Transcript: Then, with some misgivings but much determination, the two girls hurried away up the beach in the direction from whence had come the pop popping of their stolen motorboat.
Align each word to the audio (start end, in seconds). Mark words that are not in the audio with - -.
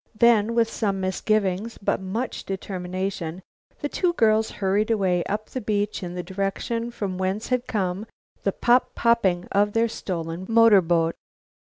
Then, 0.17 0.55
with 0.55 0.67
some 0.67 0.99
misgivings 0.99 1.77
but 1.77 2.01
much 2.01 2.43
determination, 2.43 3.43
the 3.81 3.87
two 3.87 4.13
girls 4.13 4.49
hurried 4.49 4.89
away 4.89 5.23
up 5.25 5.49
the 5.51 5.61
beach 5.61 6.01
in 6.01 6.15
the 6.15 6.23
direction 6.23 6.89
from 6.89 7.19
whence 7.19 7.49
had 7.49 7.67
come 7.67 8.07
the 8.41 8.51
pop 8.51 8.95
popping 8.95 9.45
of 9.51 9.73
their 9.73 9.87
stolen 9.87 10.47
motorboat. 10.49 11.13